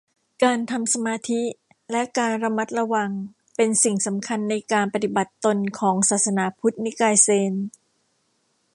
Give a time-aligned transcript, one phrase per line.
[0.43, 1.41] การทำสมาธิ
[1.91, 3.11] และการระมัดระวัง
[3.55, 7.53] เป็นสิ่งสำคัญในการปฏิบัติตนของศาสนาพุทธนิกายเซน